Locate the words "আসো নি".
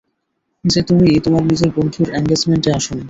2.71-2.99